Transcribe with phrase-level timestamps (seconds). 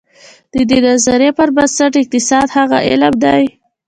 [0.53, 3.43] د دې نظریې پر بنسټ اقتصاد هغه علم دی.